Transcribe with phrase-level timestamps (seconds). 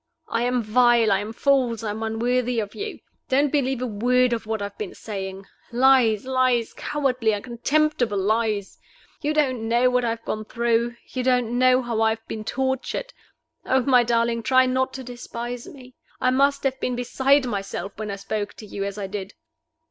[0.29, 2.97] I am vile I am false I am unworthy of you.
[3.29, 8.79] Don't believe a word of what I have been saying lies, lies, cowardly, contemptible lies!
[9.21, 12.43] You don't know what I have gone through; you don't know how I have been
[12.43, 13.13] tortured.
[13.63, 15.93] Oh, my darling, try not to despise me!
[16.19, 19.35] I must have been beside myself when I spoke to you as I did.